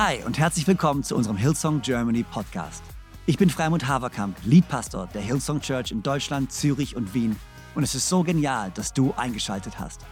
[0.00, 2.84] Hi und herzlich willkommen zu unserem Hillsong Germany Podcast.
[3.26, 7.34] Ich bin Freimund Haverkamp, Leadpastor der Hillsong Church in Deutschland, Zürich und Wien
[7.74, 10.02] und es ist so genial, dass du eingeschaltet hast.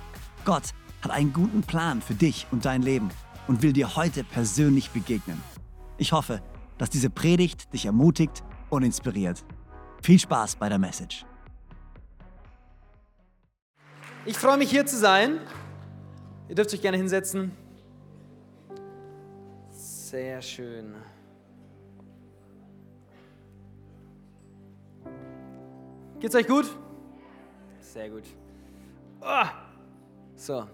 [0.45, 3.11] Gott hat einen guten Plan für dich und dein Leben
[3.46, 5.41] und will dir heute persönlich begegnen.
[5.98, 6.43] Ich hoffe,
[6.79, 9.45] dass diese Predigt dich ermutigt und inspiriert.
[10.03, 11.25] Viel Spaß bei der Message.
[14.25, 15.39] Ich freue mich hier zu sein.
[16.48, 17.53] Ihr dürft euch gerne hinsetzen.
[20.16, 20.94] Sehr schön.
[26.18, 26.64] Geht's euch gut?
[27.80, 28.25] Sehr gut.
[29.20, 29.44] Oh.
[30.34, 30.66] So.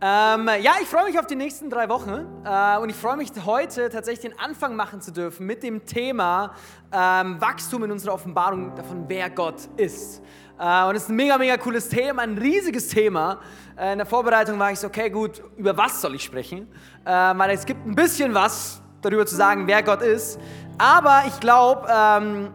[0.00, 3.30] Ähm, ja, ich freue mich auf die nächsten drei Wochen äh, und ich freue mich
[3.44, 6.54] heute tatsächlich den Anfang machen zu dürfen mit dem Thema
[6.92, 10.22] ähm, Wachstum in unserer Offenbarung davon, wer Gott ist.
[10.56, 13.40] Äh, und es ist ein mega, mega cooles Thema, ein riesiges Thema.
[13.76, 16.68] Äh, in der Vorbereitung war ich so, okay, gut, über was soll ich sprechen?
[17.04, 20.38] Äh, weil es gibt ein bisschen was darüber zu sagen, wer Gott ist.
[20.78, 22.50] Aber ich glaube, ähm,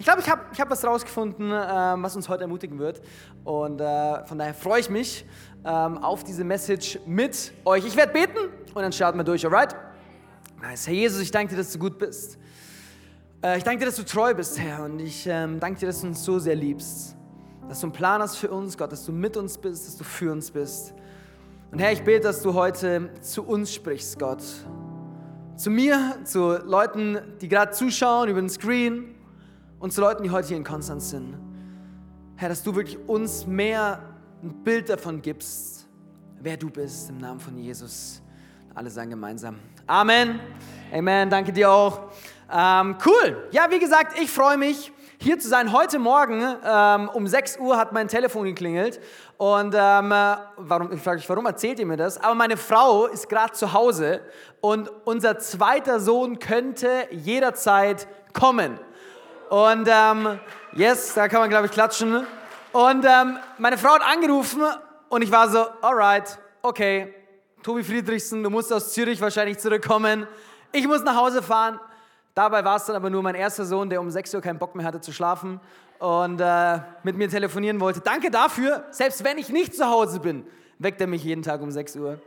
[0.00, 3.02] ich glaube, ich habe ich hab was rausgefunden, ähm, was uns heute ermutigen wird.
[3.44, 5.26] Und äh, von daher freue ich mich
[5.64, 7.84] ähm, auf diese Message mit euch.
[7.84, 8.38] Ich werde beten
[8.74, 9.74] und dann starten wir durch, alright?
[10.62, 10.86] Nice.
[10.86, 12.38] Herr Jesus, ich danke dir, dass du gut bist.
[13.42, 14.84] Äh, ich danke dir, dass du treu bist, Herr.
[14.84, 17.16] Und ich ähm, danke dir, dass du uns so sehr liebst.
[17.68, 20.04] Dass du einen Plan hast für uns, Gott, dass du mit uns bist, dass du
[20.04, 20.92] für uns bist.
[21.70, 24.42] Und Herr, ich bete, dass du heute zu uns sprichst, Gott.
[25.56, 29.14] Zu mir, zu Leuten, die gerade zuschauen über den Screen
[29.78, 31.36] und zu Leuten, die heute hier in Konstanz sind.
[32.36, 34.09] Herr, dass du wirklich uns mehr
[34.42, 35.86] ein Bild davon gibst,
[36.40, 38.22] wer du bist, im Namen von Jesus.
[38.74, 40.40] Alle sagen gemeinsam Amen.
[40.92, 41.28] Amen.
[41.28, 42.10] Danke dir auch.
[42.50, 43.48] Ähm, cool.
[43.50, 45.72] Ja, wie gesagt, ich freue mich, hier zu sein.
[45.72, 49.00] Heute Morgen ähm, um 6 Uhr hat mein Telefon geklingelt.
[49.36, 50.10] Und ähm,
[50.56, 52.16] warum, ich frage mich, warum erzählt ihr mir das?
[52.16, 54.20] Aber meine Frau ist gerade zu Hause
[54.60, 58.78] und unser zweiter Sohn könnte jederzeit kommen.
[59.50, 60.38] Und ähm,
[60.72, 62.24] yes, da kann man, glaube ich, klatschen.
[62.72, 64.62] Und ähm, meine Frau hat angerufen
[65.08, 67.12] und ich war so, alright, okay,
[67.64, 70.26] Tobi Friedrichsen, du musst aus Zürich wahrscheinlich zurückkommen.
[70.70, 71.80] Ich muss nach Hause fahren.
[72.32, 74.76] Dabei war es dann aber nur mein erster Sohn, der um 6 Uhr keinen Bock
[74.76, 75.60] mehr hatte zu schlafen
[75.98, 78.00] und äh, mit mir telefonieren wollte.
[78.00, 78.84] Danke dafür.
[78.92, 80.46] Selbst wenn ich nicht zu Hause bin,
[80.78, 82.20] weckt er mich jeden Tag um 6 Uhr.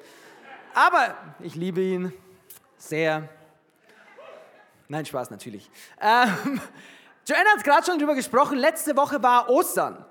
[0.73, 2.13] Aber ich liebe ihn
[2.77, 3.29] sehr.
[4.89, 5.71] Nein, Spaß natürlich.
[6.01, 6.59] Ähm,
[7.25, 8.57] Joanna hat gerade schon drüber gesprochen.
[8.57, 10.05] Letzte Woche war Ostern.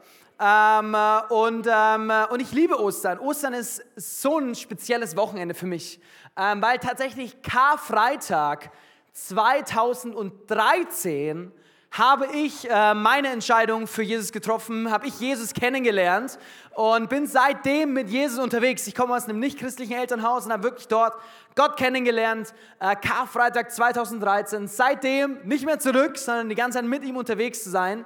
[0.44, 0.96] Ähm,
[1.28, 3.20] und, ähm, und ich liebe Ostern.
[3.20, 6.00] Ostern ist so ein spezielles Wochenende für mich,
[6.36, 8.72] ähm, weil tatsächlich Karfreitag
[9.12, 11.52] 2013
[11.92, 16.40] habe ich äh, meine Entscheidung für Jesus getroffen, habe ich Jesus kennengelernt
[16.74, 18.88] und bin seitdem mit Jesus unterwegs.
[18.88, 21.14] Ich komme aus einem nicht-christlichen Elternhaus und habe wirklich dort
[21.54, 22.52] Gott kennengelernt.
[22.80, 24.66] Äh, Karfreitag 2013.
[24.66, 28.04] Seitdem nicht mehr zurück, sondern die ganze Zeit mit ihm unterwegs zu sein.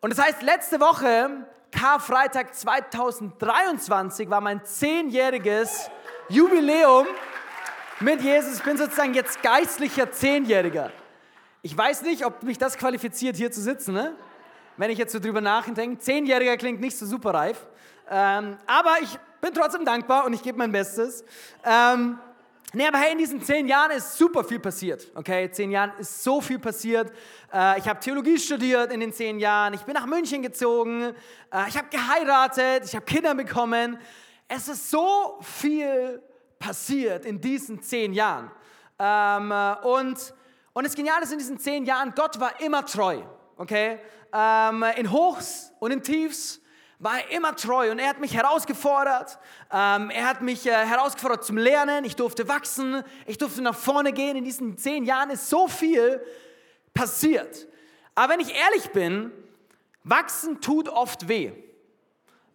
[0.00, 5.90] Und das heißt, letzte Woche, Karfreitag 2023, war mein zehnjähriges
[6.28, 7.06] Jubiläum
[8.00, 8.58] mit Jesus.
[8.58, 10.90] Ich bin sozusagen jetzt geistlicher Zehnjähriger.
[11.62, 14.14] Ich weiß nicht, ob mich das qualifiziert, hier zu sitzen, ne?
[14.76, 15.98] wenn ich jetzt so drüber nachdenke.
[15.98, 17.66] Zehnjähriger klingt nicht so super reif.
[18.10, 21.24] Ähm, aber ich bin trotzdem dankbar und ich gebe mein Bestes.
[21.64, 22.18] Ähm,
[22.76, 25.10] Nee, aber hey, in diesen zehn Jahren ist super viel passiert.
[25.14, 27.10] Okay, zehn Jahren ist so viel passiert.
[27.50, 29.72] Äh, ich habe Theologie studiert in den zehn Jahren.
[29.72, 31.14] Ich bin nach München gezogen.
[31.50, 32.84] Äh, ich habe geheiratet.
[32.84, 33.98] Ich habe Kinder bekommen.
[34.46, 36.20] Es ist so viel
[36.58, 38.50] passiert in diesen zehn Jahren.
[38.98, 40.34] Ähm, äh, und,
[40.74, 43.22] und das Geniale ist in diesen zehn Jahren, Gott war immer treu.
[43.56, 44.00] Okay,
[44.34, 46.60] ähm, in Hochs und in Tiefs
[46.98, 49.38] war er immer treu und er hat mich herausgefordert.
[49.70, 52.04] Ähm, er hat mich äh, herausgefordert zum Lernen.
[52.04, 53.02] Ich durfte wachsen.
[53.26, 54.36] Ich durfte nach vorne gehen.
[54.36, 56.24] In diesen zehn Jahren ist so viel
[56.94, 57.66] passiert.
[58.14, 59.30] Aber wenn ich ehrlich bin,
[60.04, 61.52] wachsen tut oft weh.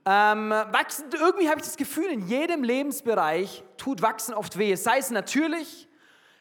[0.04, 4.74] Ähm, wachsen, irgendwie habe ich das Gefühl, in jedem Lebensbereich tut Wachsen oft weh.
[4.76, 5.88] Sei es natürlich,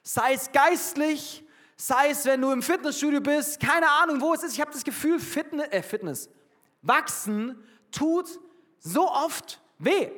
[0.02, 1.44] sei es geistlich,
[1.76, 4.54] sei es, wenn du im Fitnessstudio bist, keine Ahnung, wo es ist.
[4.54, 6.30] Ich habe das Gefühl, Fitness, äh, Fitness,
[6.80, 8.26] Wachsen tut
[8.78, 10.10] so oft weh.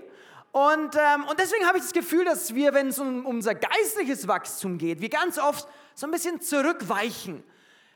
[0.52, 4.28] Und, ähm, und deswegen habe ich das Gefühl, dass wir, wenn es um unser geistliches
[4.28, 7.42] Wachstum geht, wir ganz oft so ein bisschen zurückweichen.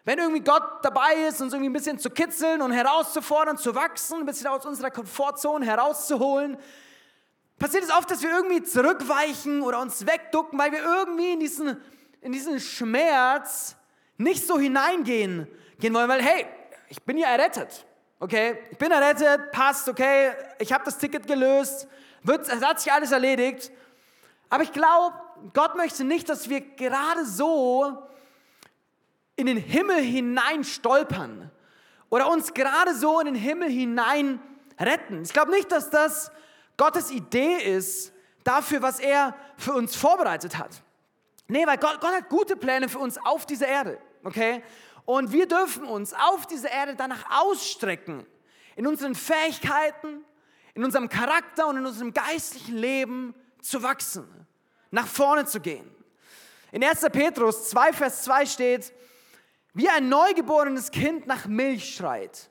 [0.04, 4.20] Wenn irgendwie Gott dabei ist, uns irgendwie ein bisschen zu kitzeln und herauszufordern, zu wachsen,
[4.20, 6.56] ein bisschen aus unserer Komfortzone herauszuholen,
[7.58, 11.76] passiert es oft, dass wir irgendwie zurückweichen oder uns wegducken, weil wir irgendwie in diesen,
[12.20, 13.76] in diesen Schmerz
[14.16, 15.46] nicht so hineingehen
[15.78, 16.46] gehen wollen, weil hey,
[16.88, 17.84] ich bin ja errettet.
[18.18, 21.86] Okay, ich bin errettet, passt, okay, ich habe das Ticket gelöst,
[22.22, 23.70] wird, es hat sich alles erledigt.
[24.48, 25.14] Aber ich glaube,
[25.52, 28.02] Gott möchte nicht, dass wir gerade so
[29.36, 31.50] in den Himmel hinein stolpern
[32.08, 34.40] oder uns gerade so in den Himmel hinein
[34.80, 35.22] retten.
[35.22, 36.30] Ich glaube nicht, dass das
[36.78, 38.12] Gottes Idee ist
[38.44, 40.70] dafür, was er für uns vorbereitet hat.
[41.48, 44.62] Nee, weil Gott, Gott hat gute Pläne für uns auf dieser Erde, okay?
[45.06, 48.26] Und wir dürfen uns auf dieser Erde danach ausstrecken,
[48.74, 50.24] in unseren Fähigkeiten,
[50.74, 54.28] in unserem Charakter und in unserem geistlichen Leben zu wachsen,
[54.90, 55.88] nach vorne zu gehen.
[56.72, 57.00] In 1.
[57.12, 58.92] Petrus 2, Vers 2 steht,
[59.72, 62.50] wie ein neugeborenes Kind nach Milch schreit,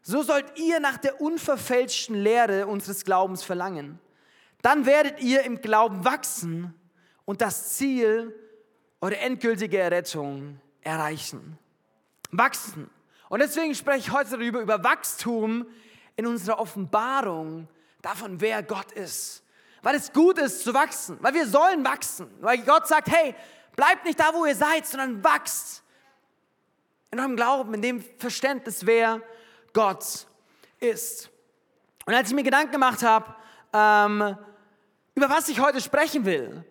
[0.00, 3.98] so sollt ihr nach der unverfälschten Lehre unseres Glaubens verlangen.
[4.62, 6.72] Dann werdet ihr im Glauben wachsen
[7.24, 8.32] und das Ziel,
[9.00, 11.58] eure endgültige Errettung erreichen.
[12.30, 12.90] Wachsen.
[13.28, 15.66] Und deswegen spreche ich heute darüber, über Wachstum
[16.16, 17.68] in unserer Offenbarung
[18.02, 19.42] davon, wer Gott ist.
[19.82, 22.28] Weil es gut ist zu wachsen, weil wir sollen wachsen.
[22.40, 23.34] Weil Gott sagt, hey,
[23.74, 25.82] bleibt nicht da, wo ihr seid, sondern wachst
[27.10, 29.22] in eurem Glauben, in dem Verständnis, wer
[29.72, 30.26] Gott
[30.80, 31.30] ist.
[32.04, 33.34] Und als ich mir Gedanken gemacht habe,
[33.72, 34.36] ähm,
[35.14, 36.64] über was ich heute sprechen will,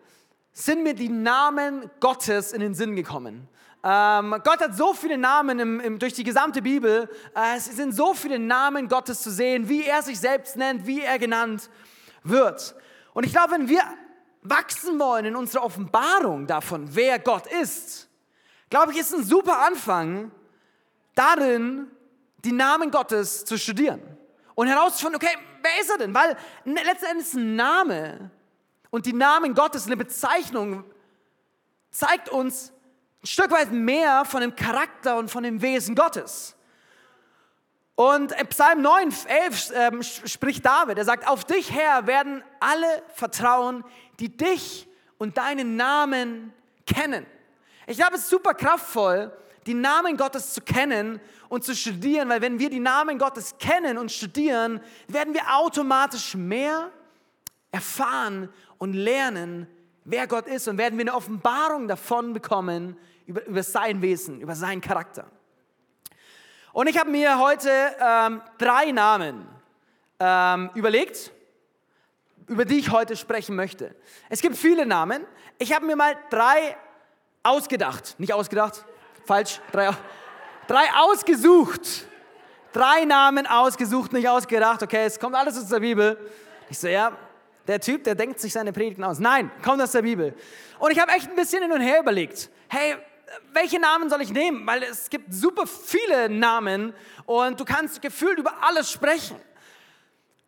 [0.51, 3.47] sind mir die Namen Gottes in den Sinn gekommen.
[3.87, 7.07] Ähm, Gott hat so viele Namen im, im, durch die gesamte Bibel.
[7.35, 11.01] Äh, es sind so viele Namen Gottes zu sehen, wie er sich selbst nennt, wie
[11.01, 11.69] er genannt
[12.23, 12.73] wird.
[13.13, 13.83] Und ich glaube, wenn wir
[14.41, 18.09] wachsen wollen in unserer Offenbarung davon, wer Gott ist,
[18.71, 20.31] glaube ich, ist ein super Anfang
[21.13, 21.85] darin,
[22.43, 24.01] die Namen Gottes zu studieren
[24.55, 26.13] und herauszufinden, okay, wer ist er denn?
[26.15, 28.31] Weil letztendlich ein Name
[28.89, 30.83] und die Namen Gottes, eine Bezeichnung,
[31.91, 32.71] zeigt uns
[33.25, 36.55] ein Stück weit mehr von dem Charakter und von dem Wesen Gottes.
[37.95, 39.11] Und im Psalm 9,
[39.47, 42.85] 11 äh, spricht David, er sagt, auf dich Herr werden alle
[43.15, 43.83] vertrauen,
[44.19, 44.87] die dich
[45.17, 46.53] und deinen Namen
[46.85, 47.25] kennen.
[47.87, 49.35] Ich glaube, es ist super kraftvoll,
[49.65, 51.19] die Namen Gottes zu kennen
[51.49, 56.35] und zu studieren, weil wenn wir die Namen Gottes kennen und studieren, werden wir automatisch
[56.35, 56.91] mehr
[57.71, 59.65] erfahren und lernen,
[60.03, 62.95] wer Gott ist und werden wir eine Offenbarung davon bekommen
[63.25, 65.25] über, über sein Wesen, über seinen Charakter.
[66.73, 67.69] Und ich habe mir heute
[67.99, 69.47] ähm, drei Namen
[70.19, 71.31] ähm, überlegt,
[72.47, 73.95] über die ich heute sprechen möchte.
[74.29, 75.25] Es gibt viele Namen.
[75.57, 76.75] Ich habe mir mal drei
[77.43, 78.15] ausgedacht.
[78.17, 78.85] Nicht ausgedacht,
[79.25, 79.61] falsch.
[79.71, 79.91] Drei,
[80.67, 82.07] drei ausgesucht.
[82.73, 84.83] Drei Namen ausgesucht, nicht ausgedacht.
[84.83, 86.17] Okay, es kommt alles aus der Bibel.
[86.69, 87.17] Ich so, ja,
[87.67, 89.19] der Typ, der denkt sich seine Predigten aus.
[89.19, 90.33] Nein, kommt aus der Bibel.
[90.77, 92.49] Und ich habe echt ein bisschen hin und her überlegt.
[92.67, 92.95] Hey,
[93.53, 94.65] welche Namen soll ich nehmen?
[94.65, 96.93] Weil es gibt super viele Namen
[97.25, 99.37] und du kannst gefühlt über alles sprechen.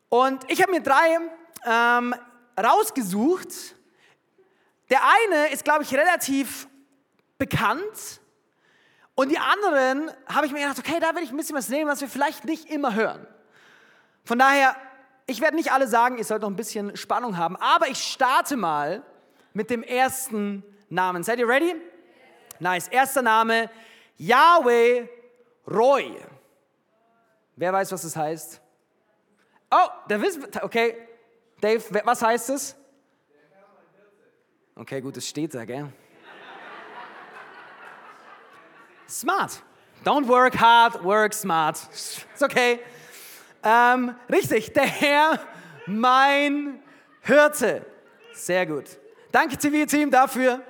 [0.09, 1.19] Und ich habe mir drei
[1.65, 2.15] ähm,
[2.57, 3.50] rausgesucht.
[4.89, 6.68] Der eine ist, glaube ich, relativ
[7.38, 8.21] bekannt.
[9.15, 11.89] Und die anderen habe ich mir gedacht, okay, da will ich ein bisschen was nehmen,
[11.89, 13.25] was wir vielleicht nicht immer hören.
[14.24, 14.75] Von daher
[15.29, 18.56] ich werde nicht alle sagen, ihr sollt noch ein bisschen Spannung haben, aber ich starte
[18.56, 19.03] mal
[19.53, 21.21] mit dem ersten Namen.
[21.21, 21.75] Seid ihr ready?
[22.59, 22.88] Nice.
[22.88, 23.69] Erster Name,
[24.18, 25.07] Yahweh
[25.68, 26.15] Roy.
[27.56, 28.62] Wer weiß, was das heißt?
[29.71, 30.95] Oh, der wisst, okay.
[31.59, 32.75] Dave, was heißt es?
[34.75, 35.91] Okay, gut, es steht da, gell?
[39.10, 39.63] Smart.
[40.05, 41.77] Don't work hard, work smart.
[41.91, 42.79] It's okay.
[43.63, 45.39] Ähm, richtig, der Herr,
[45.88, 46.79] mein
[47.22, 47.86] Hirte.
[48.34, 48.86] Sehr gut.
[49.31, 50.62] Danke, TV-Team, dafür.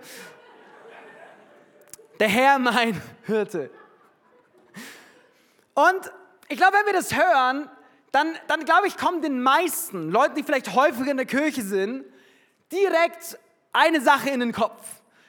[2.20, 3.70] Der Herr, mein Hirte.
[5.76, 6.12] Und
[6.48, 7.70] ich glaube, wenn wir das hören,
[8.12, 12.06] dann, dann glaube ich, kommen den meisten Leuten, die vielleicht häufiger in der Kirche sind,
[12.72, 13.38] direkt
[13.72, 14.84] eine Sache in den Kopf.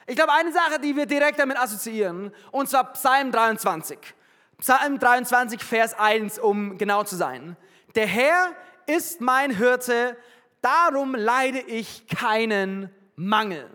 [0.07, 3.99] Ich glaube, eine Sache, die wir direkt damit assoziieren, und zwar Psalm 23.
[4.57, 7.55] Psalm 23, Vers 1, um genau zu sein.
[7.93, 8.53] Der Herr
[8.87, 10.17] ist mein Hirte,
[10.61, 13.69] darum leide ich keinen Mangel.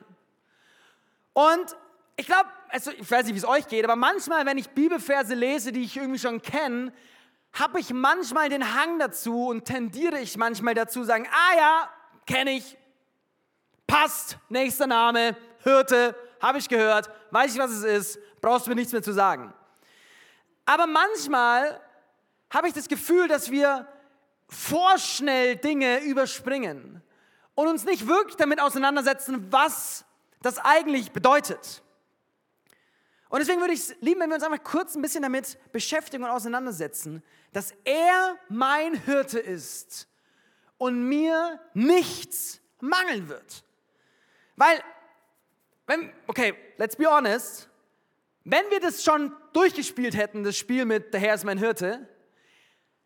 [1.32, 1.76] Und
[2.16, 5.34] ich glaube, also ich weiß nicht, wie es euch geht, aber manchmal, wenn ich Bibelverse
[5.34, 6.92] lese, die ich irgendwie schon kenne,
[7.52, 11.88] habe ich manchmal den Hang dazu und tendiere ich manchmal dazu, sagen, ah ja,
[12.26, 12.76] kenne ich,
[13.86, 18.74] passt, nächster Name, Hirte, habe ich gehört, weiß ich, was es ist, brauchst du mir
[18.74, 19.54] nichts mehr zu sagen.
[20.66, 21.80] Aber manchmal
[22.50, 23.86] habe ich das Gefühl, dass wir
[24.48, 27.02] vorschnell Dinge überspringen
[27.54, 30.04] und uns nicht wirklich damit auseinandersetzen, was
[30.42, 31.83] das eigentlich bedeutet.
[33.34, 36.22] Und deswegen würde ich es lieben, wenn wir uns einfach kurz ein bisschen damit beschäftigen
[36.22, 37.20] und auseinandersetzen,
[37.52, 40.06] dass er mein Hirte ist
[40.78, 43.64] und mir nichts mangeln wird.
[44.54, 44.80] Weil,
[45.88, 47.68] wenn, okay, let's be honest,
[48.44, 52.08] wenn wir das schon durchgespielt hätten, das Spiel mit Der Herr ist mein Hirte,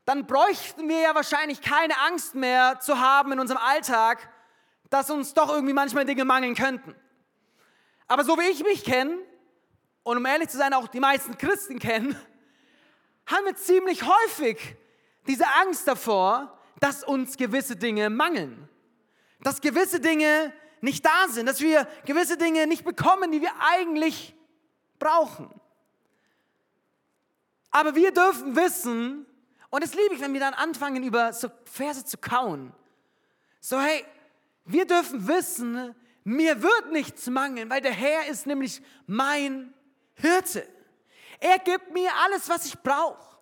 [0.05, 4.31] dann bräuchten wir ja wahrscheinlich keine Angst mehr zu haben in unserem Alltag,
[4.91, 6.95] dass uns doch irgendwie manchmal Dinge mangeln könnten.
[8.09, 9.17] Aber so wie ich mich kenne,
[10.03, 12.17] und um ehrlich zu sein, auch die meisten Christen kennen,
[13.27, 14.59] haben wir ziemlich häufig
[15.27, 18.69] diese Angst davor, dass uns gewisse Dinge mangeln.
[19.41, 24.35] Dass gewisse Dinge nicht da sind, dass wir gewisse Dinge nicht bekommen, die wir eigentlich
[24.99, 25.49] brauchen.
[27.71, 29.27] Aber wir dürfen wissen,
[29.71, 32.73] und es liebe ich, wenn wir dann anfangen, über so Verse zu kauen.
[33.61, 34.05] So, hey,
[34.65, 39.75] wir dürfen wissen, mir wird nichts mangeln, weil der Herr ist nämlich mein
[40.21, 40.67] Hirte.
[41.41, 43.39] Er gibt mir alles, was ich brauche.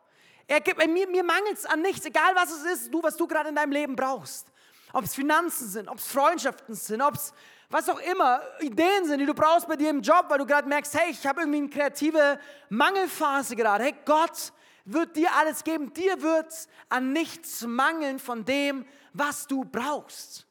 [0.46, 3.26] Er gibt mir, mir mangelt es an nichts, egal was es ist, du, was du
[3.26, 4.46] gerade in deinem Leben brauchst.
[4.92, 7.32] Ob es Finanzen sind, ob es Freundschaften sind, ob es
[7.68, 10.68] was auch immer, Ideen sind, die du brauchst bei dir im Job, weil du gerade
[10.68, 13.84] merkst, hey, ich habe irgendwie eine kreative Mangelphase gerade.
[13.84, 14.52] Hey, Gott
[14.84, 15.92] wird dir alles geben.
[15.92, 16.52] Dir wird
[16.88, 20.46] an nichts mangeln von dem, was du brauchst.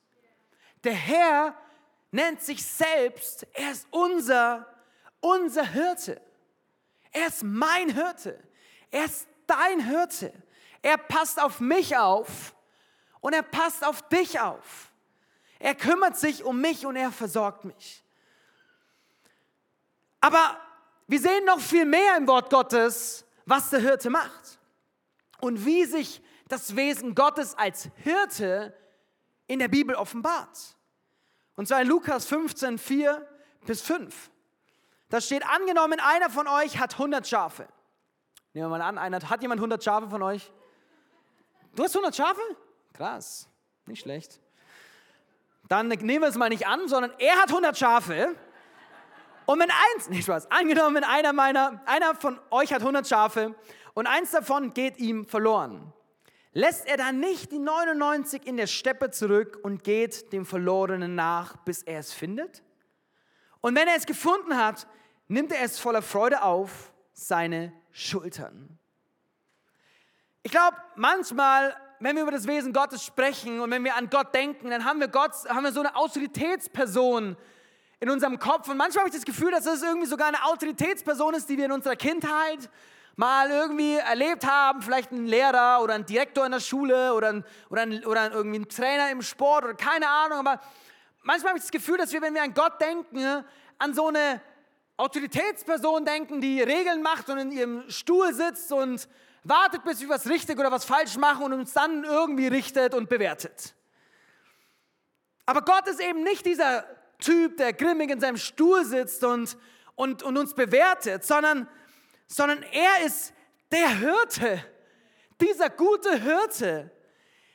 [0.84, 1.56] Der Herr
[2.12, 4.68] nennt sich selbst, er ist unser,
[5.26, 6.22] unser Hirte.
[7.12, 8.40] Er ist mein Hirte.
[8.92, 10.32] Er ist dein Hirte.
[10.82, 12.56] Er passt auf mich auf
[13.22, 14.92] und er passt auf dich auf.
[15.58, 18.04] Er kümmert sich um mich und er versorgt mich.
[20.22, 20.60] Aber
[21.08, 24.60] wir sehen noch viel mehr im Wort Gottes, was der Hirte macht
[25.40, 28.78] und wie sich das Wesen Gottes als Hirte
[29.48, 30.76] in der Bibel offenbart.
[31.56, 33.28] Und zwar in Lukas 15, 4
[33.66, 34.30] bis 5.
[35.10, 37.68] Da steht, angenommen, einer von euch hat 100 Schafe.
[38.54, 40.52] Nehmen wir mal an, einer, hat jemand 100 Schafe von euch?
[41.76, 42.42] Du hast 100 Schafe?
[42.94, 43.50] Krass,
[43.86, 44.40] nicht schlecht.
[45.68, 48.36] Dann nehmen wir es mal nicht an, sondern er hat 100 Schafe.
[49.46, 53.56] Und wenn eins, nicht Spaß, angenommen, einer meiner, einer von euch hat 100 Schafe
[53.94, 55.94] und eins davon geht ihm verloren.
[56.54, 61.58] Lässt er dann nicht die 99 in der Steppe zurück und geht dem Verlorenen nach,
[61.58, 62.64] bis er es findet?
[63.66, 64.86] Und wenn er es gefunden hat,
[65.28, 68.78] nimmt er es voller Freude auf seine Schultern.
[70.44, 74.36] Ich glaube, manchmal, wenn wir über das Wesen Gottes sprechen und wenn wir an Gott
[74.36, 77.36] denken, dann haben wir Gott, haben wir so eine Autoritätsperson
[78.00, 78.70] in unserem Kopf.
[78.70, 81.66] Und manchmal habe ich das Gefühl, dass es irgendwie sogar eine Autoritätsperson ist, die wir
[81.66, 82.70] in unserer Kindheit
[83.16, 87.46] mal irgendwie erlebt haben, vielleicht ein Lehrer oder ein Direktor in der Schule oder, ein,
[87.72, 90.62] oder, ein, oder irgendwie ein Trainer im Sport oder keine Ahnung, aber
[91.26, 93.44] manchmal habe ich das Gefühl, dass wir, wenn wir an Gott denken,
[93.78, 94.42] an so eine
[94.98, 99.10] Autoritätsperson denken, die Regeln macht und in ihrem Stuhl sitzt und
[99.44, 103.10] wartet, bis wir was richtig oder was falsch machen und uns dann irgendwie richtet und
[103.10, 103.76] bewertet.
[105.46, 106.86] Aber Gott ist eben nicht dieser
[107.20, 109.58] Typ, der grimmig in seinem Stuhl sitzt und,
[109.96, 111.68] und, und uns bewertet, sondern
[112.28, 113.34] sondern er ist
[113.72, 114.64] der Hirte,
[115.42, 116.92] dieser gute Hirte,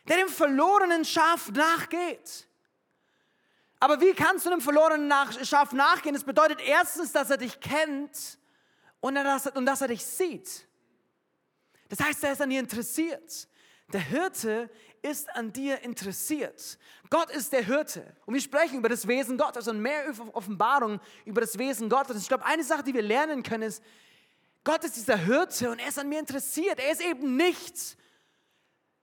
[0.09, 2.47] der dem verlorenen Schaf nachgeht.
[3.81, 5.11] Aber wie kannst du einem verlorenen
[5.43, 6.15] Schaf nachgehen?
[6.15, 8.39] Das bedeutet erstens, dass er dich kennt
[9.01, 10.69] und, dass, und dass er dich sieht.
[11.89, 13.49] Das heißt, er ist an dir interessiert.
[13.93, 14.71] Der Hirte
[15.03, 16.79] ist an dir interessiert.
[17.09, 18.15] Gott ist der Hirte.
[18.27, 22.21] Und wir sprechen über das Wesen Gottes und mehr Offenbarung über das Wesen Gottes.
[22.21, 23.83] Ich glaube, eine Sache, die wir lernen können, ist,
[24.63, 26.79] Gott ist dieser Hirte und er ist an mir interessiert.
[26.79, 27.97] Er ist eben nicht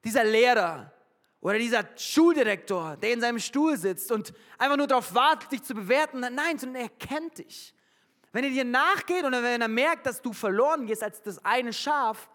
[0.03, 0.93] dieser Lehrer
[1.39, 5.74] oder dieser Schuldirektor, der in seinem Stuhl sitzt und einfach nur darauf wartet, dich zu
[5.74, 6.20] bewerten.
[6.20, 7.74] Nein, sondern er kennt dich.
[8.32, 11.74] Wenn er dir nachgeht oder wenn er merkt, dass du verloren gehst als das eine
[11.74, 12.29] Schaf,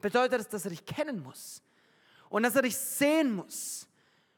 [0.00, 1.62] bedeutet das, dass er dich kennen muss
[2.28, 3.88] und dass er dich sehen muss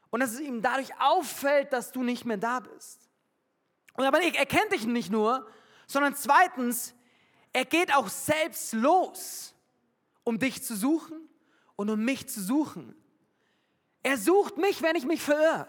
[0.09, 3.09] und dass es ihm dadurch auffällt, dass du nicht mehr da bist.
[3.93, 5.47] Und aber er kennt dich nicht nur,
[5.87, 6.93] sondern zweitens,
[7.53, 9.53] er geht auch selbst los,
[10.23, 11.27] um dich zu suchen
[11.75, 12.95] und um mich zu suchen.
[14.03, 15.67] Er sucht mich, wenn ich mich verirre.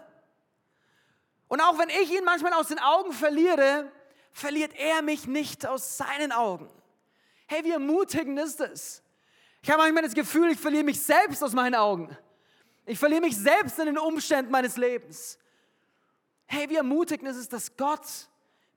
[1.47, 3.91] Und auch wenn ich ihn manchmal aus den Augen verliere,
[4.31, 6.69] verliert er mich nicht aus seinen Augen.
[7.45, 9.03] Hey, wie ermutigend ist es?
[9.61, 12.17] Ich habe manchmal das Gefühl, ich verliere mich selbst aus meinen Augen.
[12.85, 15.37] Ich verliere mich selbst in den Umständen meines Lebens.
[16.45, 18.05] Hey, wie ermutigend ist es, dass Gott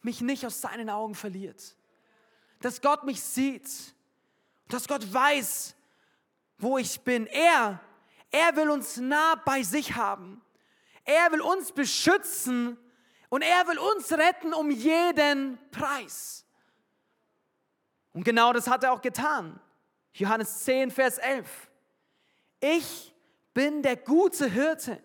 [0.03, 1.77] mich nicht aus seinen Augen verliert
[2.61, 3.69] dass Gott mich sieht,
[4.69, 5.75] dass Gott weiß,
[6.59, 7.27] wo ich bin.
[7.27, 7.81] Er,
[8.31, 10.43] er will uns nah bei sich haben.
[11.05, 12.77] Er will uns beschützen
[13.29, 16.45] und er will uns retten um jeden Preis.
[18.13, 19.61] Und genau das hat er auch getan.
[20.15, 21.71] Johannes 10, Vers 11.
[22.61, 23.15] Ich
[23.53, 25.03] bin der gute Hirte.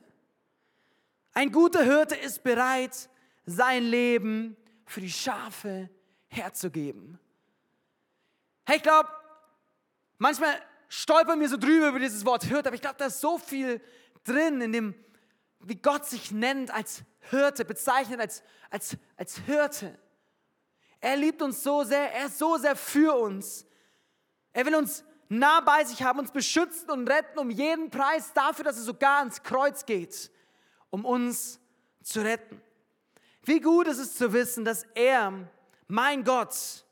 [1.34, 3.10] Ein guter Hirte ist bereit,
[3.46, 5.90] sein Leben für die Schafe
[6.28, 7.20] herzugeben.
[8.66, 9.10] Hey, ich glaube,
[10.18, 10.62] manchmal
[10.92, 13.82] stolpern wir so drüber über dieses Wort Hirte, aber ich glaube, da ist so viel
[14.26, 14.96] drin in dem,
[15.62, 19.98] wie Gott sich nennt als Hirte, bezeichnet als, als, als Hirte.
[21.00, 23.66] Er liebt uns so sehr, er ist so sehr für uns.
[24.52, 28.66] Er will uns nah bei sich haben, uns beschützen und retten um jeden Preis dafür,
[28.66, 30.30] dass er sogar ans Kreuz geht,
[30.90, 31.58] um uns
[32.04, 32.62] zu retten.
[33.44, 35.50] Wie gut ist es zu wissen, dass er,
[35.88, 36.86] mein Gott,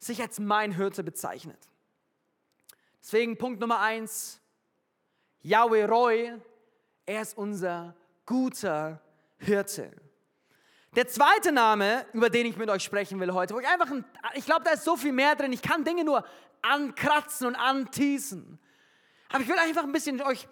[0.00, 1.58] sich als mein Hirte bezeichnet.
[3.04, 4.40] Deswegen Punkt Nummer eins,
[5.42, 6.32] Yahweh Roy,
[7.04, 7.94] er ist unser
[8.24, 8.98] guter
[9.36, 9.92] Hirte.
[10.96, 14.06] Der zweite Name, über den ich mit euch sprechen will heute, wo ich einfach, ein,
[14.32, 15.52] ich glaube, da ist so viel mehr drin.
[15.52, 16.24] Ich kann Dinge nur
[16.62, 18.58] ankratzen und antießen.
[19.28, 20.48] Aber ich will einfach ein bisschen euch,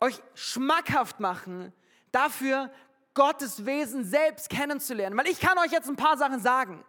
[0.00, 1.72] euch schmackhaft machen,
[2.10, 2.72] dafür
[3.14, 5.16] Gottes Wesen selbst kennenzulernen.
[5.16, 6.84] Weil ich kann euch jetzt ein paar Sachen sagen.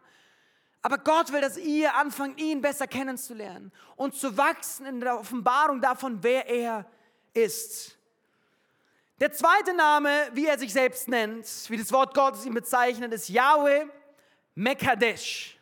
[0.82, 5.82] Aber Gott will, dass ihr anfangt, ihn besser kennenzulernen und zu wachsen in der Offenbarung
[5.82, 6.86] davon, wer er
[7.34, 7.98] ist.
[9.20, 13.28] Der zweite Name, wie er sich selbst nennt, wie das Wort Gottes ihn bezeichnet, ist
[13.28, 13.86] Yahweh
[14.56, 15.58] Mekadesh.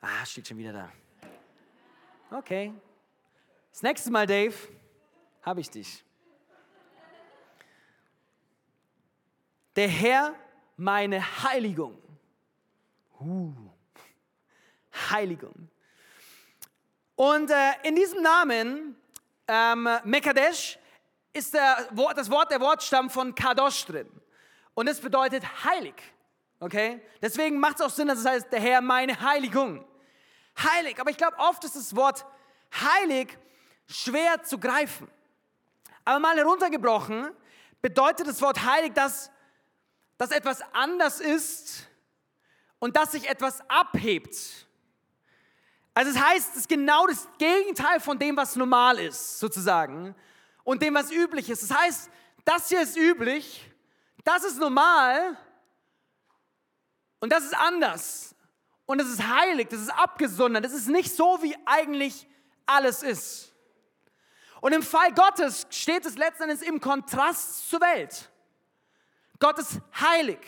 [0.00, 0.92] Ah, steht schon wieder da.
[2.30, 2.72] Okay.
[3.72, 4.54] Das nächste Mal, Dave,
[5.42, 6.02] habe ich dich.
[9.74, 10.34] Der Herr,
[10.76, 12.05] meine Heiligung.
[13.20, 13.52] Uh,
[15.10, 15.68] Heiligung.
[17.14, 18.96] Und äh, in diesem Namen,
[19.48, 20.78] ähm, Mekadesh,
[21.32, 24.08] ist der, das Wort, der Wortstamm von Kadosh drin.
[24.74, 25.94] Und es bedeutet heilig.
[26.60, 27.00] Okay?
[27.20, 29.84] Deswegen macht es auch Sinn, dass es heißt, der Herr meine Heiligung.
[30.58, 30.98] Heilig.
[31.00, 32.24] Aber ich glaube, oft ist das Wort
[32.74, 33.38] heilig
[33.86, 35.08] schwer zu greifen.
[36.04, 37.30] Aber mal heruntergebrochen
[37.82, 39.30] bedeutet das Wort heilig, dass,
[40.18, 41.86] dass etwas anders ist
[42.78, 44.36] und dass sich etwas abhebt.
[45.94, 50.14] Also es heißt, es ist genau das Gegenteil von dem, was normal ist, sozusagen
[50.64, 51.62] und dem, was üblich ist.
[51.62, 52.10] Das heißt,
[52.44, 53.62] das hier ist üblich,
[54.24, 55.36] das ist normal
[57.20, 58.34] und das ist anders.
[58.84, 62.28] Und es ist heilig, das ist abgesondert, das ist nicht so, wie eigentlich
[62.66, 63.52] alles ist.
[64.60, 68.30] Und im Fall Gottes steht es letztendlich im Kontrast zur Welt.
[69.38, 70.38] Gott ist heilig.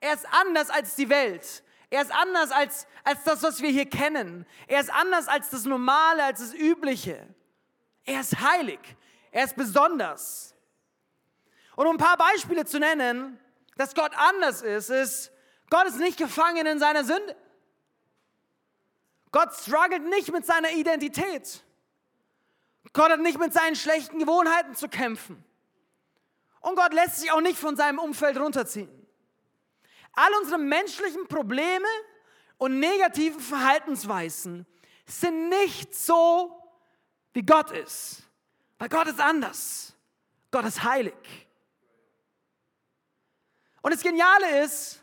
[0.00, 1.62] Er ist anders als die Welt.
[1.92, 4.46] Er ist anders als, als das, was wir hier kennen.
[4.66, 7.22] Er ist anders als das Normale, als das Übliche.
[8.04, 8.80] Er ist heilig.
[9.30, 10.54] Er ist besonders.
[11.76, 13.38] Und um ein paar Beispiele zu nennen,
[13.76, 15.32] dass Gott anders ist, ist,
[15.68, 17.36] Gott ist nicht gefangen in seiner Sünde.
[19.30, 21.62] Gott struggelt nicht mit seiner Identität.
[22.94, 25.44] Gott hat nicht mit seinen schlechten Gewohnheiten zu kämpfen.
[26.60, 29.01] Und Gott lässt sich auch nicht von seinem Umfeld runterziehen.
[30.14, 31.86] All unsere menschlichen Probleme
[32.58, 34.66] und negativen Verhaltensweisen
[35.06, 36.56] sind nicht so,
[37.32, 38.22] wie Gott ist.
[38.78, 39.94] Weil Gott ist anders.
[40.50, 41.14] Gott ist heilig.
[43.80, 45.02] Und das Geniale ist,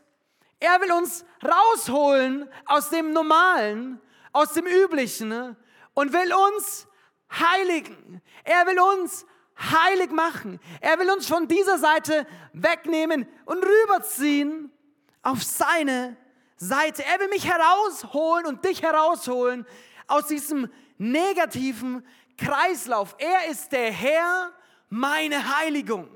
[0.59, 3.99] er will uns rausholen aus dem Normalen,
[4.31, 5.55] aus dem Üblichen
[5.93, 6.87] und will uns
[7.31, 8.21] heiligen.
[8.43, 9.25] Er will uns
[9.57, 10.59] heilig machen.
[10.81, 14.71] Er will uns von dieser Seite wegnehmen und rüberziehen
[15.21, 16.17] auf seine
[16.57, 17.03] Seite.
[17.05, 19.65] Er will mich herausholen und dich herausholen
[20.07, 22.05] aus diesem negativen
[22.37, 23.15] Kreislauf.
[23.17, 24.51] Er ist der Herr,
[24.89, 26.09] meine Heiligung.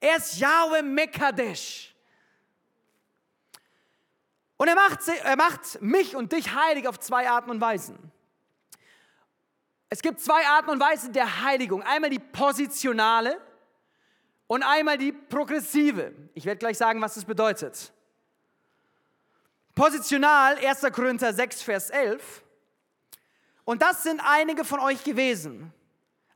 [0.00, 1.94] Er ist Yahweh Mekadesh.
[4.56, 8.12] Und er macht, er macht mich und dich heilig auf zwei Arten und Weisen.
[9.88, 11.82] Es gibt zwei Arten und Weisen der Heiligung.
[11.82, 13.40] Einmal die positionale
[14.46, 16.12] und einmal die progressive.
[16.34, 17.93] Ich werde gleich sagen, was das bedeutet.
[19.74, 20.82] Positional, 1.
[20.92, 22.44] Korinther 6, Vers 11.
[23.64, 25.72] Und das sind einige von euch gewesen.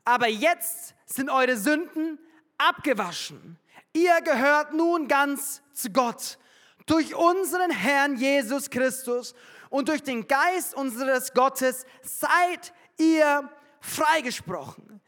[0.03, 2.19] Aber jetzt sind eure Sünden
[2.57, 3.57] abgewaschen.
[3.93, 6.37] Ihr gehört nun ganz zu Gott.
[6.85, 9.33] Durch unseren Herrn Jesus Christus
[9.69, 13.49] und durch den Geist unseres Gottes seid ihr
[13.79, 14.99] freigesprochen.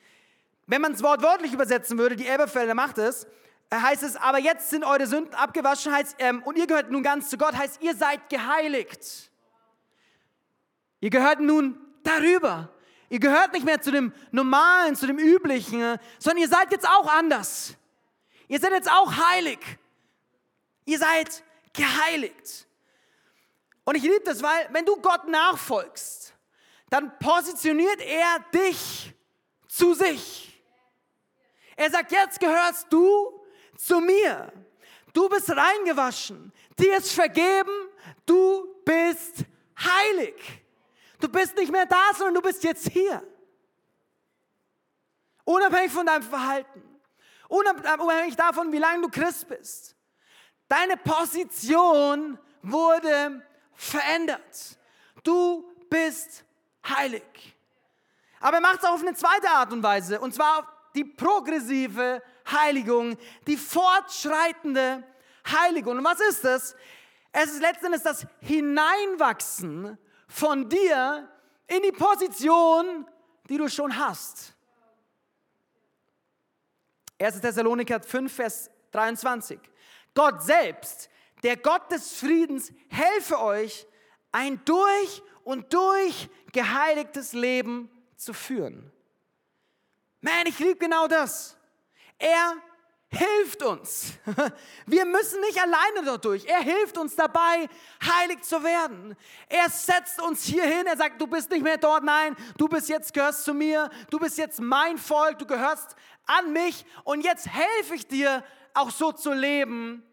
[0.67, 3.27] Wenn man es wortwörtlich übersetzen würde, die Elberfelder macht es,
[3.73, 7.29] heißt es, aber jetzt sind eure Sünden abgewaschen heißt, ähm, und ihr gehört nun ganz
[7.29, 9.31] zu Gott, heißt, ihr seid geheiligt.
[10.99, 12.69] Ihr gehört nun darüber.
[13.09, 17.07] Ihr gehört nicht mehr zu dem Normalen, zu dem Üblichen, sondern ihr seid jetzt auch
[17.11, 17.75] anders.
[18.47, 19.59] Ihr seid jetzt auch heilig.
[20.85, 22.67] Ihr seid geheiligt.
[23.83, 26.33] Und ich liebe das, weil wenn du Gott nachfolgst,
[26.89, 29.13] dann positioniert er dich
[29.67, 30.61] zu sich.
[31.75, 33.40] Er sagt, jetzt gehörst du
[33.85, 34.51] zu mir.
[35.13, 37.89] Du bist reingewaschen, dir ist vergeben,
[38.25, 39.45] du bist
[39.77, 40.35] heilig.
[41.19, 43.21] Du bist nicht mehr da, sondern du bist jetzt hier.
[45.43, 46.81] Unabhängig von deinem Verhalten,
[47.49, 49.95] unabhängig davon, wie lange du Christ bist.
[50.67, 54.77] Deine Position wurde verändert.
[55.23, 56.45] Du bist
[56.87, 57.23] heilig.
[58.39, 60.65] Aber er macht es auch auf eine zweite Art und Weise, und zwar auf
[60.95, 65.03] die progressive Heiligung, die fortschreitende
[65.45, 65.97] Heiligung.
[65.97, 66.75] Und was ist das?
[67.31, 71.29] Es ist letztendlich das Hineinwachsen von dir
[71.67, 73.05] in die Position,
[73.49, 74.53] die du schon hast.
[77.19, 77.39] 1.
[77.39, 79.59] Thessaloniker 5, Vers 23.
[80.13, 81.09] Gott selbst,
[81.43, 83.87] der Gott des Friedens, helfe euch,
[84.31, 88.91] ein durch und durch geheiligtes Leben zu führen.
[90.21, 91.57] Man, ich liebe genau das.
[92.21, 92.55] Er
[93.09, 94.13] hilft uns.
[94.85, 96.45] Wir müssen nicht alleine dadurch.
[96.45, 97.67] Er hilft uns dabei,
[98.03, 99.15] heilig zu werden.
[99.49, 100.85] Er setzt uns hier hin.
[100.85, 102.03] Er sagt, du bist nicht mehr dort.
[102.03, 103.89] Nein, du bist jetzt, gehörst zu mir.
[104.11, 105.39] Du bist jetzt mein Volk.
[105.39, 106.85] Du gehörst an mich.
[107.03, 110.03] Und jetzt helfe ich dir, auch so zu leben,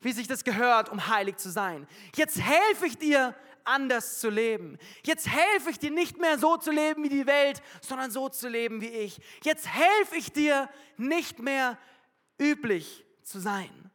[0.00, 1.88] wie sich das gehört, um heilig zu sein.
[2.14, 3.34] Jetzt helfe ich dir,
[3.66, 4.78] anders zu leben.
[5.04, 8.48] Jetzt helfe ich dir nicht mehr so zu leben wie die Welt, sondern so zu
[8.48, 9.20] leben wie ich.
[9.42, 11.78] Jetzt helfe ich dir nicht mehr
[12.38, 13.90] üblich zu sein.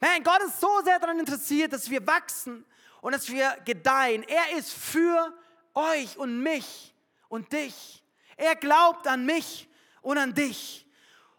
[0.00, 2.64] Man, Gott ist so sehr daran interessiert, dass wir wachsen
[3.00, 4.22] und dass wir gedeihen.
[4.24, 5.32] Er ist für
[5.74, 6.94] euch und mich
[7.28, 8.02] und dich.
[8.36, 9.68] Er glaubt an mich
[10.02, 10.86] und an dich.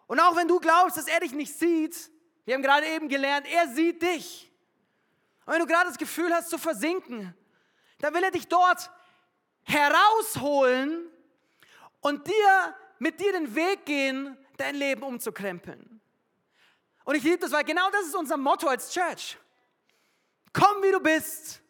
[0.07, 2.09] Und auch wenn du glaubst, dass er dich nicht sieht,
[2.45, 4.51] wir haben gerade eben gelernt, er sieht dich.
[5.45, 7.36] Und wenn du gerade das Gefühl hast zu versinken,
[7.99, 8.89] dann will er dich dort
[9.63, 11.08] herausholen
[12.01, 16.01] und dir mit dir den Weg gehen, dein Leben umzukrempeln.
[17.03, 19.38] Und ich liebe das, weil genau das ist unser Motto als Church.
[20.51, 21.62] Komm, wie du bist,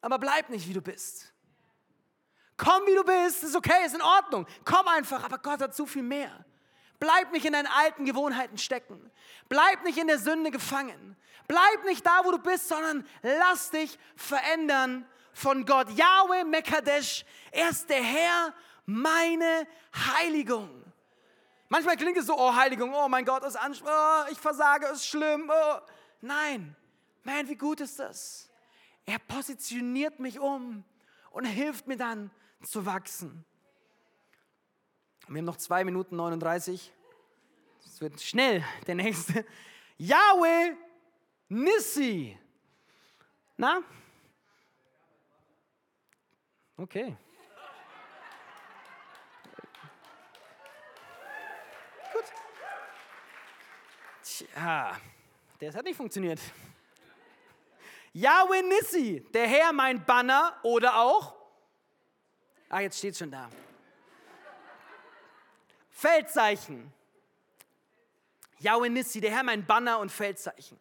[0.00, 1.32] aber bleib nicht, wie du bist.
[2.56, 4.46] Komm, wie du bist, ist okay, ist in Ordnung.
[4.64, 6.45] Komm einfach, aber Gott hat so viel mehr.
[6.98, 9.10] Bleib nicht in deinen alten Gewohnheiten stecken.
[9.48, 11.16] Bleib nicht in der Sünde gefangen.
[11.48, 15.90] Bleib nicht da, wo du bist, sondern lass dich verändern von Gott.
[15.90, 18.54] Yahweh Mekadesh, er ist der Herr,
[18.86, 20.82] meine Heiligung.
[21.68, 25.06] Manchmal klingt es so, oh Heiligung, oh mein Gott, ist anstrengend, oh, ich versage, ist
[25.06, 25.50] schlimm.
[25.52, 25.78] Oh.
[26.20, 26.74] Nein,
[27.22, 28.48] man, wie gut ist das?
[29.04, 30.84] Er positioniert mich um
[31.30, 32.30] und hilft mir dann
[32.62, 33.44] zu wachsen.
[35.28, 36.92] Wir haben noch zwei Minuten 39.
[37.82, 39.44] Das wird schnell der nächste.
[39.98, 40.76] Yahweh
[41.48, 42.38] Nissi.
[43.56, 43.82] Na?
[46.76, 47.16] Okay.
[52.12, 52.24] Gut.
[54.22, 54.96] Tja,
[55.58, 56.40] das hat nicht funktioniert.
[58.12, 61.34] Yahweh Nissi, der Herr mein Banner oder auch.
[62.68, 63.50] Ah, jetzt steht schon da.
[65.96, 66.92] Feldzeichen.
[68.58, 70.78] Yahweh Nissi, der Herr mein Banner und Feldzeichen.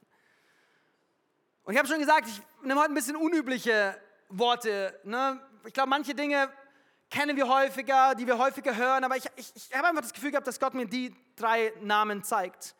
[1.63, 3.97] Und ich habe schon gesagt, ich nehme heute ein bisschen unübliche
[4.27, 4.99] Worte.
[5.05, 5.39] Ne?
[5.65, 6.51] Ich glaube, manche Dinge
[7.09, 10.31] kennen wir häufiger, die wir häufiger hören, aber ich, ich, ich habe einfach das Gefühl
[10.31, 12.75] gehabt, dass Gott mir die drei Namen zeigt.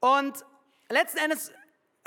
[0.00, 0.46] Und
[0.88, 1.52] letzten Endes,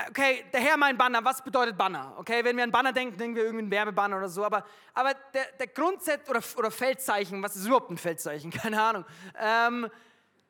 [0.08, 2.14] okay, der Herr mein Banner, was bedeutet Banner?
[2.18, 5.14] Okay, wenn wir an Banner denken, denken wir irgendwie ein Werbebanner oder so, aber, aber
[5.34, 8.50] der, der Grundsatz oder, oder Feldzeichen, was ist überhaupt ein Feldzeichen?
[8.50, 9.04] Keine Ahnung.
[9.38, 9.90] Ähm,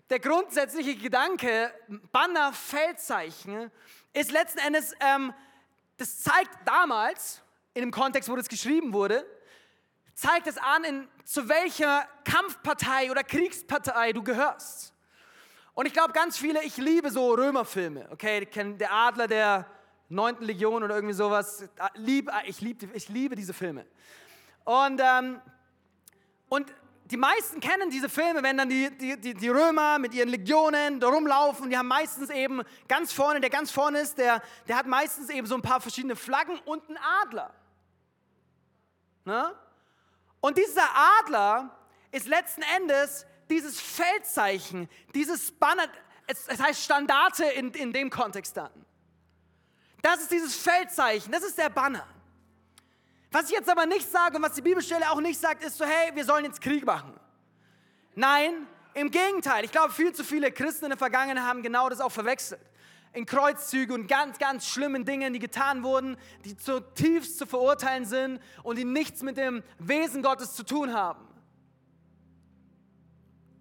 [0.08, 1.72] der grundsätzliche Gedanke,
[2.12, 3.70] Banner, Feldzeichen,
[4.12, 5.32] ist letzten Endes, ähm,
[5.96, 7.42] das zeigt damals,
[7.74, 9.24] in dem Kontext, wo das geschrieben wurde,
[10.14, 14.89] zeigt es an, in, zu welcher Kampfpartei oder Kriegspartei du gehörst.
[15.74, 19.66] Und ich glaube, ganz viele, ich liebe so Römerfilme, okay, der Adler der
[20.09, 20.40] 9.
[20.40, 21.68] Legion oder irgendwie sowas,
[22.44, 23.87] ich, lieb, ich liebe diese Filme.
[24.64, 25.40] Und, ähm,
[26.48, 26.72] und
[27.04, 31.00] die meisten kennen diese Filme, wenn dann die, die, die, die Römer mit ihren Legionen
[31.00, 31.70] da rumlaufen.
[31.70, 35.46] Die haben meistens eben ganz vorne, der ganz vorne ist, der, der hat meistens eben
[35.46, 37.52] so ein paar verschiedene Flaggen und einen Adler.
[39.24, 39.54] Ne?
[40.40, 40.85] Und dieser
[41.20, 41.76] Adler
[42.12, 45.88] ist letzten Endes dieses Feldzeichen, dieses Banner,
[46.26, 48.70] es, es heißt Standarte in, in dem Kontext dann.
[50.02, 52.06] Das ist dieses Feldzeichen, das ist der Banner.
[53.32, 55.84] Was ich jetzt aber nicht sage und was die Bibelstelle auch nicht sagt, ist so,
[55.84, 57.18] hey, wir sollen jetzt Krieg machen.
[58.14, 59.64] Nein, im Gegenteil.
[59.64, 62.60] Ich glaube, viel zu viele Christen in der Vergangenheit haben genau das auch verwechselt.
[63.12, 68.40] In Kreuzzügen und ganz, ganz schlimmen Dingen, die getan wurden, die zutiefst zu verurteilen sind
[68.62, 71.29] und die nichts mit dem Wesen Gottes zu tun haben.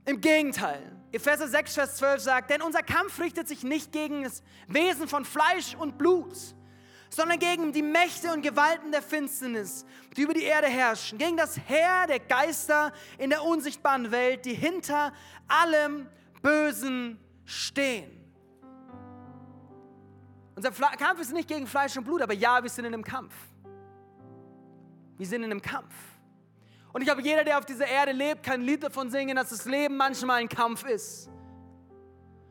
[0.09, 0.81] Im Gegenteil.
[1.11, 5.23] Epheser 6, Vers 12 sagt, denn unser Kampf richtet sich nicht gegen das Wesen von
[5.23, 6.35] Fleisch und Blut,
[7.11, 9.85] sondern gegen die Mächte und Gewalten der Finsternis,
[10.17, 14.55] die über die Erde herrschen, gegen das Heer der Geister in der unsichtbaren Welt, die
[14.55, 15.13] hinter
[15.47, 16.07] allem
[16.41, 18.09] Bösen stehen.
[20.55, 23.35] Unser Kampf ist nicht gegen Fleisch und Blut, aber ja, wir sind in einem Kampf.
[25.19, 25.93] Wir sind in einem Kampf.
[26.91, 29.49] Und ich glaube, jeder, der auf dieser Erde lebt, kann ein Lied davon singen, dass
[29.49, 31.29] das Leben manchmal ein Kampf ist.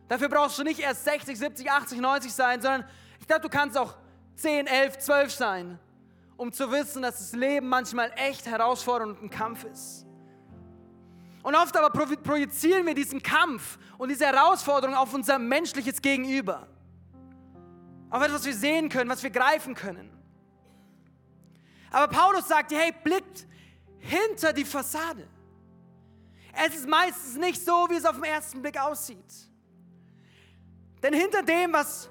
[0.06, 2.84] Dafür brauchst du nicht erst 60, 70, 80, 90 sein, sondern
[3.20, 3.94] ich glaube, du kannst auch
[4.36, 5.78] 10, 11, 12 sein,
[6.36, 10.06] um zu wissen, dass das Leben manchmal echt herausfordernd und ein Kampf ist.
[11.42, 16.68] Und oft aber projizieren wir diesen Kampf und diese Herausforderung auf unser menschliches Gegenüber.
[18.10, 20.10] Auf etwas, was wir sehen können, was wir greifen können.
[21.90, 23.46] Aber Paulus sagt, hey, blickt
[24.08, 25.26] hinter die Fassade.
[26.52, 29.32] Es ist meistens nicht so, wie es auf den ersten Blick aussieht.
[31.02, 32.08] Denn hinter dem, was,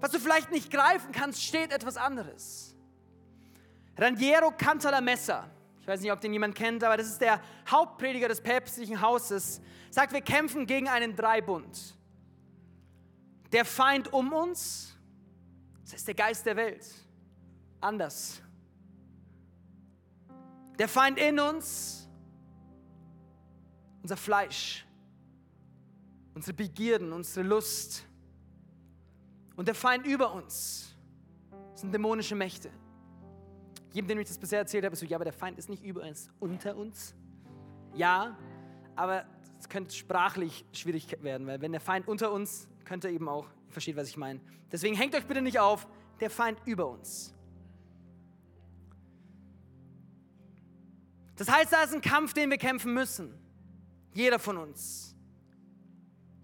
[0.00, 2.74] was du vielleicht nicht greifen kannst, steht etwas anderes.
[3.96, 5.48] Randiero Cantalamessa,
[5.80, 7.40] ich weiß nicht, ob den jemand kennt, aber das ist der
[7.70, 11.96] Hauptprediger des päpstlichen Hauses, sagt, wir kämpfen gegen einen Dreibund.
[13.52, 14.96] Der Feind um uns,
[15.84, 16.86] das ist der Geist der Welt,
[17.80, 18.42] anders
[20.80, 22.08] der Feind in uns,
[24.00, 24.86] unser Fleisch,
[26.34, 28.06] unsere Begierden, unsere Lust.
[29.56, 30.96] Und der Feind über uns
[31.74, 32.70] sind dämonische Mächte.
[33.92, 35.84] Jedem, dem ich das bisher erzählt habe, ist so, ja, aber der Feind ist nicht
[35.84, 37.14] über uns, unter uns.
[37.94, 38.38] Ja,
[38.96, 39.26] aber
[39.58, 43.48] es könnte sprachlich schwierig werden, weil wenn der Feind unter uns, könnte er eben auch,
[43.68, 44.40] versteht, was ich meine.
[44.72, 45.86] Deswegen hängt euch bitte nicht auf,
[46.20, 47.34] der Feind über uns.
[51.40, 53.32] Das heißt, da ist ein Kampf, den wir kämpfen müssen.
[54.12, 55.16] Jeder von uns.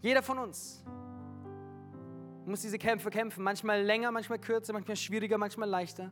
[0.00, 0.82] Jeder von uns
[2.46, 3.44] muss diese Kämpfe kämpfen.
[3.44, 6.10] Manchmal länger, manchmal kürzer, manchmal schwieriger, manchmal leichter.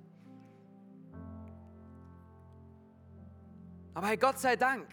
[3.95, 4.87] Aber hey, Gott sei Dank,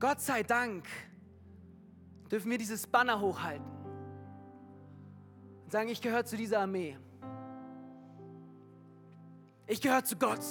[0.00, 0.84] Gott sei Dank
[2.28, 3.70] dürfen wir dieses Banner hochhalten
[5.62, 6.98] und sagen, ich gehöre zu dieser Armee.
[9.68, 10.42] Ich gehöre zu Gott.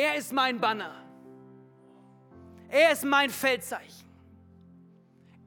[0.00, 0.94] Er ist mein Banner.
[2.70, 4.08] Er ist mein Feldzeichen.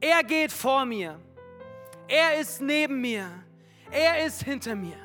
[0.00, 1.20] Er geht vor mir.
[2.06, 3.28] Er ist neben mir.
[3.90, 4.96] Er ist hinter mir.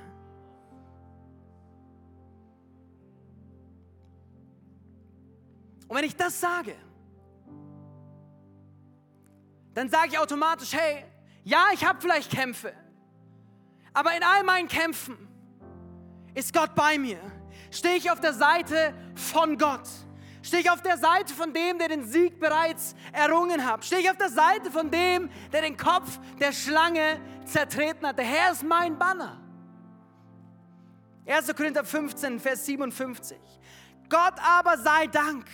[5.87, 6.75] Und wenn ich das sage,
[9.73, 11.05] dann sage ich automatisch, hey,
[11.43, 12.71] ja, ich habe vielleicht Kämpfe,
[13.93, 15.17] aber in all meinen Kämpfen
[16.35, 17.38] ist Gott bei mir.
[17.71, 19.87] Stehe ich auf der Seite von Gott?
[20.41, 23.83] Stehe ich auf der Seite von dem, der den Sieg bereits errungen hat?
[23.83, 28.17] Stehe ich auf der Seite von dem, der den Kopf der Schlange zertreten hat?
[28.17, 29.39] Der Herr ist mein Banner.
[31.27, 31.53] 1.
[31.55, 33.37] Korinther 15, Vers 57.
[34.09, 35.45] Gott aber sei Dank,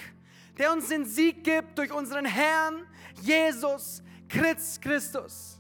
[0.57, 2.85] der uns den Sieg gibt durch unseren Herrn
[3.21, 5.59] Jesus Christus.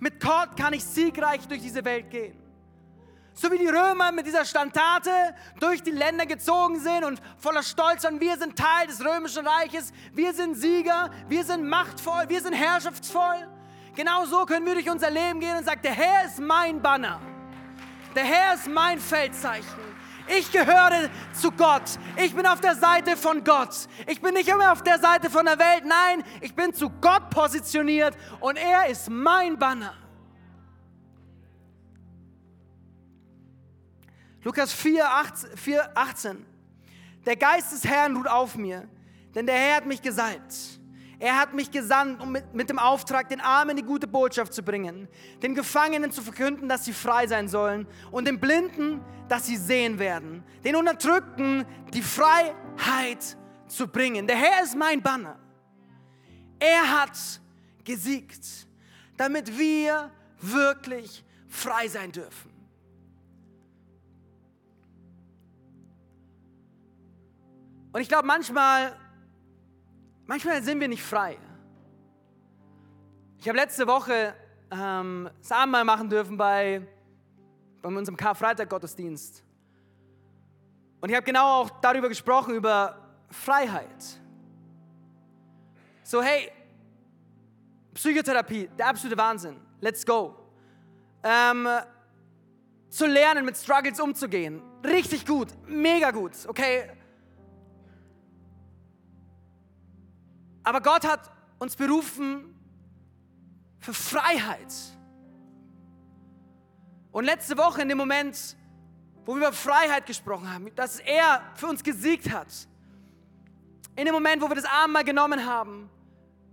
[0.00, 2.43] Mit Gott kann ich siegreich durch diese Welt gehen.
[3.36, 5.10] So wie die Römer mit dieser Standarte
[5.58, 9.92] durch die Länder gezogen sind und voller Stolz waren, wir sind Teil des römischen Reiches,
[10.12, 13.48] wir sind Sieger, wir sind machtvoll, wir sind herrschaftsvoll.
[13.96, 17.20] Genau so können wir durch unser Leben gehen und sagen, der Herr ist mein Banner.
[18.14, 19.82] Der Herr ist mein Feldzeichen.
[20.28, 21.82] Ich gehöre zu Gott.
[22.16, 23.88] Ich bin auf der Seite von Gott.
[24.06, 25.84] Ich bin nicht immer auf der Seite von der Welt.
[25.84, 29.92] Nein, ich bin zu Gott positioniert und er ist mein Banner.
[34.44, 36.46] Lukas 4, 18, 4, 18.
[37.24, 38.86] Der Geist des Herrn ruht auf mir,
[39.34, 40.54] denn der Herr hat mich gesalbt.
[41.18, 44.62] Er hat mich gesandt, um mit, mit dem Auftrag, den Armen die gute Botschaft zu
[44.62, 45.08] bringen,
[45.42, 49.98] den Gefangenen zu verkünden, dass sie frei sein sollen und den Blinden, dass sie sehen
[49.98, 54.26] werden, den Unterdrückten die Freiheit zu bringen.
[54.26, 55.38] Der Herr ist mein Banner.
[56.58, 57.16] Er hat
[57.84, 58.44] gesiegt,
[59.16, 62.53] damit wir wirklich frei sein dürfen.
[67.94, 68.92] Und ich glaube, manchmal,
[70.26, 71.38] manchmal sind wir nicht frei.
[73.38, 74.34] Ich habe letzte Woche
[74.68, 76.84] ähm, das Abendmahl machen dürfen bei,
[77.80, 79.44] bei unserem Karfreitag-Gottesdienst.
[81.00, 82.98] Und ich habe genau auch darüber gesprochen, über
[83.30, 84.20] Freiheit.
[86.02, 86.50] So, hey,
[87.94, 89.60] Psychotherapie, der absolute Wahnsinn.
[89.80, 90.34] Let's go.
[91.22, 91.68] Ähm,
[92.88, 94.60] zu lernen, mit Struggles umzugehen.
[94.84, 96.32] Richtig gut, mega gut.
[96.48, 96.90] Okay,
[100.64, 102.54] Aber Gott hat uns berufen
[103.78, 104.74] für Freiheit.
[107.12, 108.56] Und letzte Woche in dem Moment,
[109.24, 112.48] wo wir über Freiheit gesprochen haben, dass er für uns gesiegt hat,
[113.94, 115.88] in dem Moment, wo wir das Abendmahl genommen haben,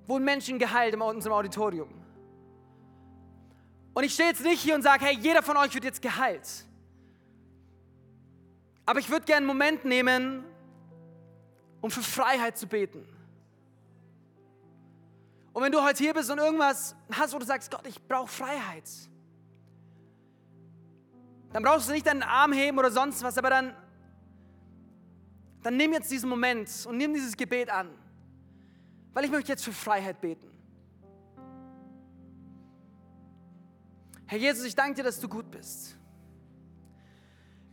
[0.06, 1.89] wurden Menschen geheilt in unserem Auditorium.
[3.93, 6.65] Und ich stehe jetzt nicht hier und sage, hey, jeder von euch wird jetzt geheilt.
[8.86, 10.43] Aber ich würde gerne einen Moment nehmen,
[11.82, 13.06] um für Freiheit zu beten.
[15.53, 18.27] Und wenn du heute hier bist und irgendwas hast, wo du sagst, Gott, ich brauche
[18.27, 18.89] Freiheit,
[21.51, 23.75] dann brauchst du nicht deinen Arm heben oder sonst was, aber dann,
[25.61, 27.89] dann nimm jetzt diesen Moment und nimm dieses Gebet an,
[29.13, 30.49] weil ich möchte jetzt für Freiheit beten.
[34.25, 35.97] Herr Jesus, ich danke dir, dass du gut bist.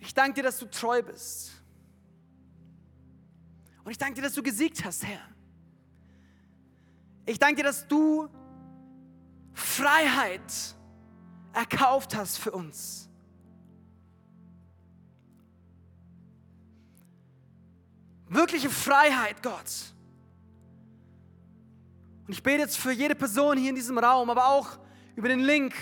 [0.00, 1.52] Ich danke dir, dass du treu bist.
[3.84, 5.20] Und ich danke dir, dass du gesiegt hast, Herr.
[7.28, 8.26] Ich danke dir, dass du
[9.52, 10.40] Freiheit
[11.52, 13.10] erkauft hast für uns.
[18.30, 19.92] Wirkliche Freiheit, Gott.
[22.26, 24.78] Und ich bete jetzt für jede Person hier in diesem Raum, aber auch
[25.14, 25.74] über den Link.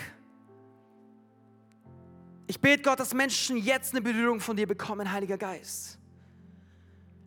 [2.48, 6.00] Ich bete Gott, dass Menschen jetzt eine Berührung von dir bekommen, Heiliger Geist.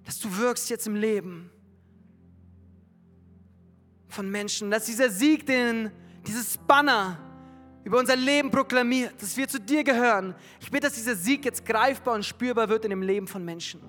[0.03, 1.51] Dass du wirkst jetzt im Leben
[4.09, 5.91] von Menschen, dass dieser Sieg, den
[6.25, 7.17] dieses Banner
[7.83, 10.35] über unser Leben proklamiert, dass wir zu dir gehören.
[10.59, 13.81] Ich bete, dass dieser Sieg jetzt greifbar und spürbar wird in dem Leben von Menschen.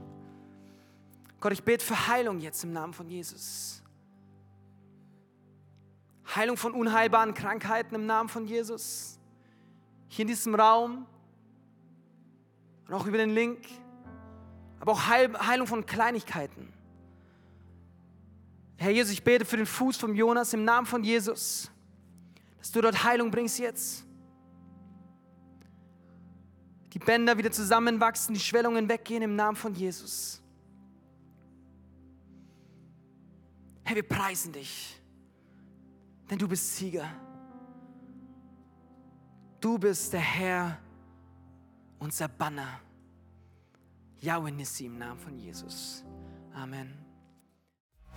[1.41, 3.83] Gott, ich bete für Heilung jetzt im Namen von Jesus.
[6.35, 9.19] Heilung von unheilbaren Krankheiten im Namen von Jesus.
[10.09, 11.07] Hier in diesem Raum
[12.87, 13.67] und auch über den Link.
[14.79, 16.73] Aber auch Heilung von Kleinigkeiten.
[18.81, 21.71] Herr Jesus, ich bete für den Fuß von Jonas im Namen von Jesus,
[22.57, 24.07] dass du dort Heilung bringst jetzt.
[26.95, 30.41] Die Bänder wieder zusammenwachsen, die Schwellungen weggehen im Namen von Jesus.
[33.85, 34.99] Herr, wir preisen dich,
[36.31, 37.07] denn du bist Sieger.
[39.61, 40.79] Du bist der Herr,
[41.99, 42.81] unser Banner.
[44.21, 46.03] Yahweh Nissi im Namen von Jesus.
[46.55, 47.10] Amen.